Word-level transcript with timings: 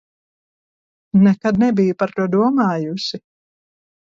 Nekad 1.27 1.59
nebiju 1.65 1.99
par 1.99 2.15
to 2.17 2.27
domājusi! 2.37 3.21